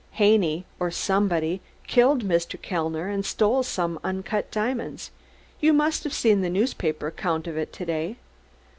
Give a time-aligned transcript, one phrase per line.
[0.13, 2.59] Haney, or somebody, killed Mr.
[2.59, 5.11] Kellner and stole some uncut diamonds
[5.59, 8.15] you must have seen the newspaper account of it to day.